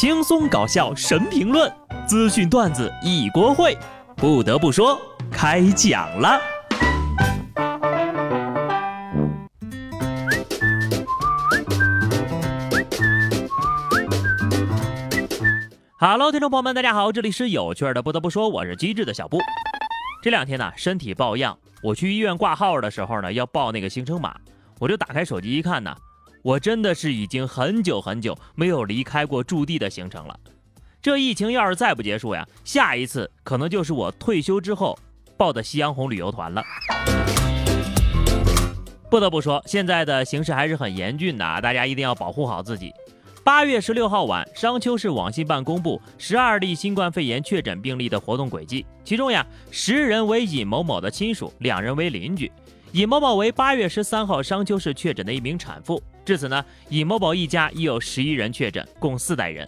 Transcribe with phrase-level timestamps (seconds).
[0.00, 1.68] 轻松搞笑神评论，
[2.06, 3.76] 资讯段子一锅烩。
[4.14, 4.96] 不得不说，
[5.28, 6.40] 开讲了。
[15.98, 18.00] Hello，听众朋友们，大家好，这里是有趣的。
[18.00, 19.40] 不得不说，我是机智的小布。
[20.22, 24.36] 这两天呢，身体抱恙，我去医院挂号的时候呢，要报那个行程码，
[24.78, 25.92] 我就打开手机一看呢。
[26.42, 30.38] 我真的是已经很久很久没有离开过驻地的行程了。
[31.00, 34.98] 这疫情要是再不结束呀，下一次可能就是我退休之后
[35.36, 36.62] 报的夕阳红旅游团了。
[39.10, 42.92] 不得不说，现在的形势还是很严峻的啊，大家一定要保护好自己。
[43.42, 52.52] 八月十六号晚，商丘市网信办公布十二例新冠肺炎确诊病例的活动轨迹，其中呀，十人为尹某某的亲属，两人为邻居。
[52.92, 56.02] 尹某某为八月十三号商丘市确诊的一名产妇。
[56.28, 59.66] 至此呢，尹某某一家已有十一人确诊，共四代人。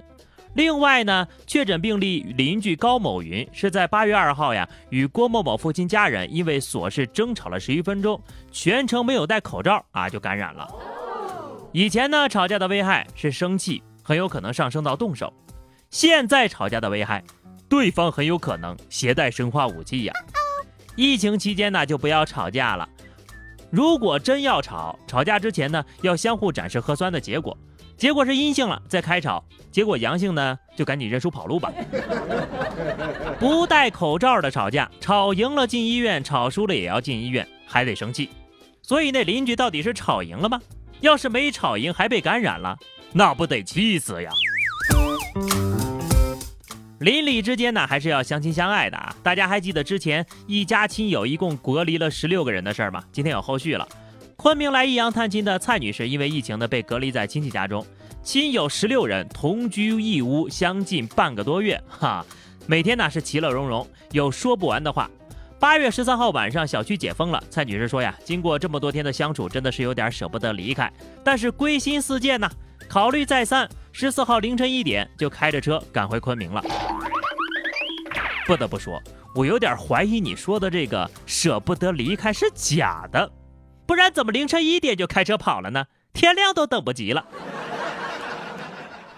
[0.52, 10.68] 另外呢，确诊病例邻居高某云是在八月二号呀，与郭某某父亲家人因为琐事争吵了十一分钟，全程没有戴口罩啊，就感染了。
[11.72, 15.32] 以前呢，吵架的危害是生气，很有可能上升到动手；
[15.88, 17.24] 现在吵架的危害，
[17.70, 20.12] 对方很有可能携带生化武器呀。
[20.94, 22.86] 疫情期间呢，就不要吵架了。
[23.70, 27.56] 如果真要吵，吵架之前呢，要相互展示核酸的结果，
[27.96, 31.72] 结果是阴性了再开吵，结果阳性呢，就赶紧认输跑路吧。
[33.38, 38.28] 不戴口罩的吵架，吵赢了进医院，吵输了也要进医院，还得生气。
[38.82, 40.60] 所以那邻居到底是吵赢了吗？
[41.00, 42.76] 要是没吵赢还被感染了，
[43.12, 44.30] 那不得气死呀！
[47.00, 49.16] 邻里之间呢，还是要相亲相爱的啊！
[49.22, 53.02] 大家还记得之前一家亲友一共隔离了十六个人的事儿吗？
[53.10, 53.88] 今天有后续了。
[54.36, 57.86] 昆明来益阳探亲的蔡女士，因为疫情呢被隔离在亲戚家中，
[58.22, 62.22] 亲友十六人同居一屋，相近半个多月，哈，
[62.66, 65.10] 每天呢是其乐融融，有说不完的话。
[65.58, 70.92] 八月十三号晚上，小区解封了，蔡女士说呀，经过这么多天的相处，真的是有点舍不得离开，
[71.24, 72.50] 但是归心似箭呐。
[72.88, 76.62] 考虑再三，十四号凌晨一点就开着车赶回昆明了。
[78.46, 79.00] 不得不说，
[79.34, 83.30] 我有点怀疑你说的这个舍不得离开是假的，
[83.86, 85.84] 不然怎么凌晨一点就开车跑了呢？
[86.12, 87.24] 天亮都等不及了。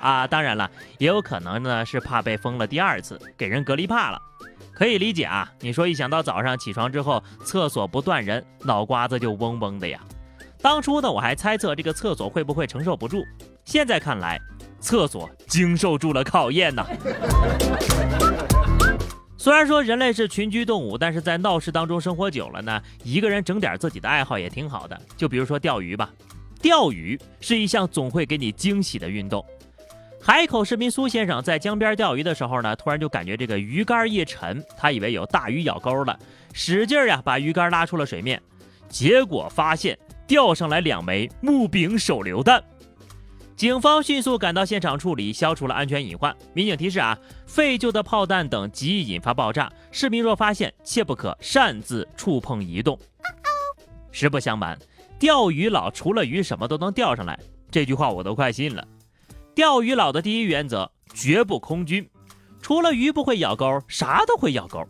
[0.00, 4.18] 啊，当然了，也有可能呢是怕被封了第二次，给人隔离怕了，
[4.74, 5.50] 可以理解啊。
[5.60, 10.00] 你说一想到早上起床之后厕所不断人，脑瓜子就嗡嗡的呀。
[10.60, 13.24] 当初呢，我还猜测这个厕所会不会承受不住。
[13.64, 14.40] 现在看来，
[14.82, 16.84] 厕所经受住了考验呐。
[19.38, 25.00] 虽然说人类是群居动物，但是在闹市当中生活久了呢，一个人整点自己的爱好也挺好的。
[25.16, 26.10] 就比如说钓鱼吧，
[26.60, 29.44] 钓鱼是一项总会给你惊喜的运动。
[30.20, 36.18] 海口市民苏先生在江边钓鱼的时候呢，突然就感觉这个鱼竿一沉，他以为有大鱼咬钩了，
[36.52, 38.40] 使劲呀把鱼竿拉出了水面，
[38.88, 39.96] 结果发现。
[40.24, 42.62] 钓上来两枚木柄手榴弹，
[43.62, 46.36] 警方迅速赶到现场处理，消除了安全隐患。
[46.52, 52.98] 民警提示啊，废旧的炮弹等极易引发爆炸，市民若发现，切不可擅自触碰移动。
[54.10, 54.76] 实不相瞒，
[55.16, 57.38] 钓鱼佬除了鱼什么都能钓上来，
[57.70, 58.84] 这句话我都快信了。
[59.54, 62.10] 钓鱼佬的第一原则，绝不空军，
[62.60, 64.84] 除了鱼不会咬钩，啥都会咬钩。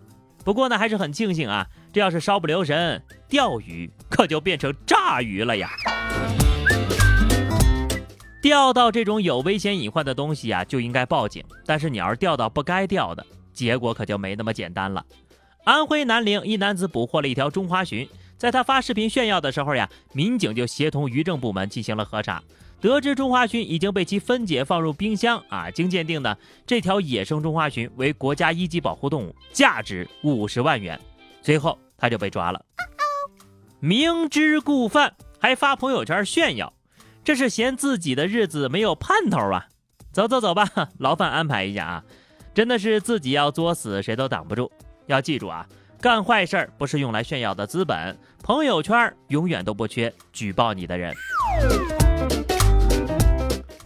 [0.47, 1.67] 不过呢，还是很庆幸啊。
[1.93, 5.69] 这要是稍不留神，钓鱼可就变成炸鱼了呀！
[8.43, 11.45] 钓到这种有危险隐患的东西呀，就应该报警。
[11.65, 15.07] 但是你要是钓到不该钓的，结果可就没那么简单了。
[15.63, 22.43] 安徽南陵一男子捕获了一条中华鲟，在他发视频炫耀的时候呀，民警就协同渔政部门进行了核查，
[22.81, 25.71] 得知中华鲟已经被其分解放入冰箱啊。
[25.71, 26.37] 经鉴定呢，
[26.67, 31.01] 这条野生中华鲟为国家一级保护动物，价值五十万元。
[31.43, 32.61] 随后他就被抓了，
[33.79, 36.73] 明知故犯还发朋友圈炫耀，
[37.25, 39.67] 这是嫌自己的日子没有盼头啊！
[40.13, 40.69] 走走走吧，
[40.99, 42.05] 牢饭安排一下啊！
[42.53, 44.71] 真的是自己要作死，谁都挡不住。
[45.07, 45.65] 要记住啊，
[46.01, 51.15] 干坏事儿不是用来炫耀的资本，朋友圈永远都不缺举报你的人。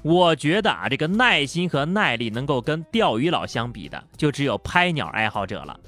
[0.02, 5.78] 我觉得啊，这个耐心和耐力能够跟钓鱼佬相比的，就只有拍鸟爱好者了。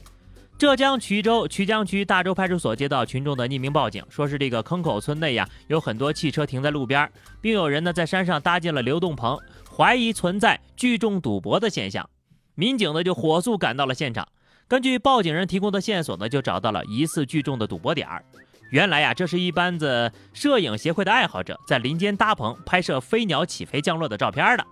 [0.58, 7.08] 浙江衢州衢江区大洲派出所接到群众的匿名报警，说是这个坑口村内呀有很多汽车停在路边，
[7.40, 9.38] 并有人呢在山上搭建了流动棚，
[9.70, 12.10] 怀疑存在聚众赌博的现象。
[12.56, 14.26] 民警呢就火速赶到了现场，
[14.66, 18.24] 根据报警人提供的线索呢，就找到了疑似聚众的赌博点儿。
[18.72, 24.66] 原来呀，这是一班子摄影协会的爱好者在林间搭棚拍摄飞鸟起飞降落的照片的。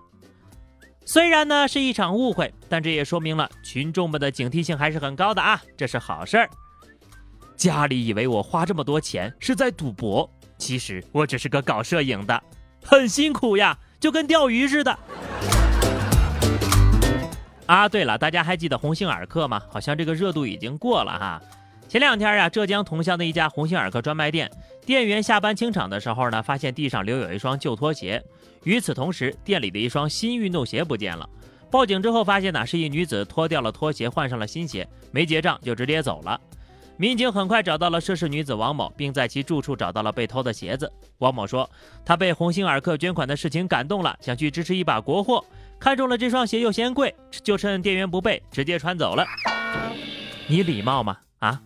[1.09, 6.49] 虽然呢是一场误会，但这也说明了群众们的警惕性还是很高的啊，这是好事儿。
[7.55, 12.43] 家里以为我花这么多钱是在赌博，其实我只是个搞摄影的，
[12.83, 14.99] 很辛苦呀，就跟钓鱼似的。
[17.67, 19.61] 啊，对了，大家还记得鸿星尔克吗？
[19.69, 21.41] 好像这个热度已经过了哈。
[21.87, 24.51] 前两天呀，浙江桐乡的一家鸿星尔克专卖店
[24.85, 28.21] 店员下班清场的时候呢，发现地上留有一双旧拖鞋，
[28.67, 31.29] 与此同时，店里的一双新运动鞋不见了。
[31.71, 36.37] 报警之后发现呢，是一女子脱掉了拖鞋，换上了新鞋，没结账就直接走了。
[36.97, 40.91] 民警很快找到了涉事女子王某，并在其住处找到了被偷的鞋子。
[41.19, 41.69] 王某说，
[42.03, 45.45] 他被鸿星尔克捐款的事情感动了，想去支持一把国货，
[45.79, 49.25] 看中了这双鞋又嫌贵，就趁店员不备，直接穿走了。
[50.45, 51.15] 你礼貌吗？
[51.39, 51.61] 啊？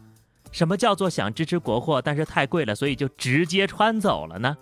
[0.51, 4.55] 什么叫做想支持国货，但是太贵了，所以就直接穿走了呢？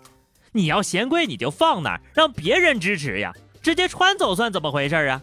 [0.52, 3.32] 你要嫌贵，你就放那儿，让别人支持呀。
[3.62, 5.22] 直接穿走算怎么回事啊？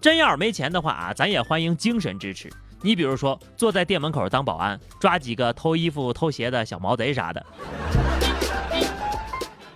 [0.00, 2.50] 真要是没钱的话啊，咱也欢迎精神支持。
[2.80, 7.44] 你比如说，坐在店门口当保安，抓几个偷衣服、偷鞋的小毛贼啥的。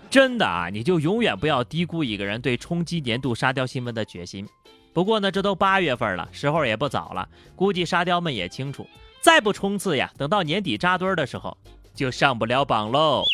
[0.08, 4.48] 真的啊，你就永远不要低估一个人对冲击年度沙雕新闻的决心。
[4.92, 8.86] 不过呢，这都八月份了，时候也不早了，估计沙雕们也清楚，
[9.20, 11.56] 再不冲刺呀，等到年底扎堆的时候，
[11.94, 13.24] 就上不了榜喽。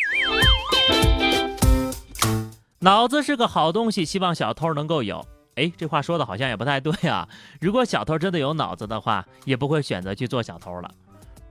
[2.79, 5.25] 脑子是个好东西，希望小偷能够有。
[5.55, 7.27] 哎，这话说的好像也不太对啊！
[7.59, 10.91] 如果小偷真的有脑子的话，也不会选择去做小偷了。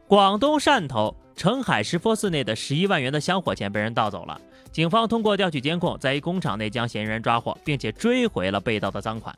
[0.07, 4.41] 广东汕头澄海石佛寺内的十一万元的香火钱被人盗走了，
[4.71, 9.37] 警方通过调取监控，在一工厂内将嫌疑人抓获，并且追回了被盗的赃款。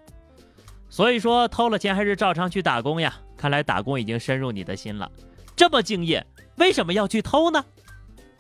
[0.91, 3.15] 所以说，偷了钱还是照常去打工呀！
[3.39, 5.11] 看来打工已经深入你的心了。
[5.57, 6.27] 这么敬业，
[6.57, 7.65] 为什么要去偷呢？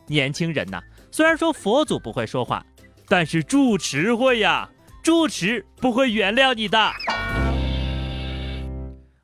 [0.06, 2.62] 年轻人呐，虽然说佛祖不会说话，
[3.08, 4.68] 但是住持会呀。
[5.00, 6.92] 住持不会原谅你的，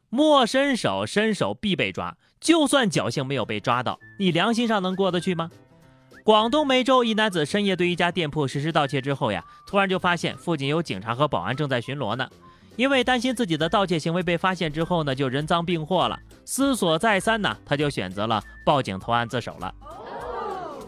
[0.09, 2.17] 莫伸手，伸手必被抓。
[2.41, 5.51] 就算侥幸没有被抓到，你良心上能过得去吗？
[6.25, 12.27] 广东梅州一男子深夜对一家店铺实施盗窃之后呀，突然就发现附近有警察和保安正在巡逻呢。
[12.77, 16.19] 因为担心自己的盗窃行为被发现之后呢，就人赃并获了。
[16.47, 19.75] 思索再三呢，他就选择了报警投案自首了，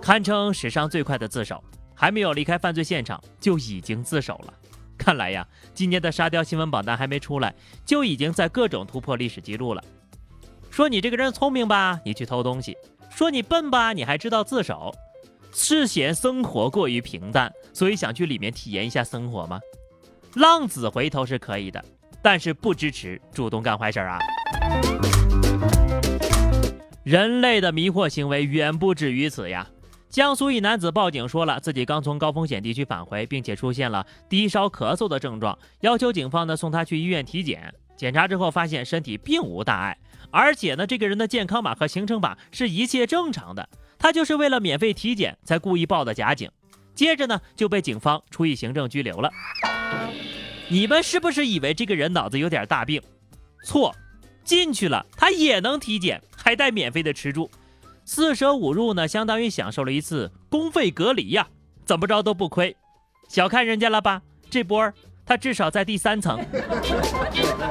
[0.01, 1.63] 堪称史上最快的自首，
[1.97, 4.55] 还没有离开犯罪现场就已经自首了。
[4.97, 7.53] 看来呀，今年的沙雕新闻榜单还没出来，
[7.85, 9.83] 就已经在各种突破历史记录了。
[10.71, 12.75] 说你这个人聪明吧，你去偷东西；
[13.11, 14.95] 说你笨吧，你还知道自首。
[15.59, 19.59] 是嫌生活过于平淡，所以想去里面体验一下生活吗？
[20.35, 21.83] 浪子回头是可以的，
[22.21, 24.19] 但是不支持主动干坏事啊。
[27.05, 29.67] 人类的迷惑行为远不止于此呀。
[30.17, 37.71] 江苏一男子报警说了自己刚从高风险地区返回，并且出现了低烧、咳嗽的症状，要求警方呢送他去医院体检。
[37.99, 39.99] 检查之后发现身体并无大碍，
[40.31, 43.69] 而且呢这个人的健康码和行程码是一切正常的，
[43.99, 46.51] 他就是为了免费体检才故意报的假警。
[46.95, 49.31] 接着呢就被警方处以行政拘留了。
[50.69, 53.03] 你们是不是以为这个人脑子有点大病？
[53.67, 53.95] 错，
[54.45, 57.51] 进去了他也能体检，还带免费的吃住。
[58.09, 61.49] 四舍五入呢，相当于享受了一次公费隔离呀，
[61.85, 62.77] 怎么着都不亏。
[63.29, 64.23] 小看人家了吧？
[64.49, 64.93] 这波
[65.27, 66.39] 他至少在第三层。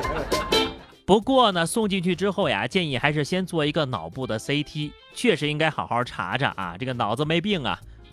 [1.08, 7.80] 不过呢，送进去之后呀，建议还是先做一个脑部的 CT，确实应该好好查查啊，这个脑子没病啊。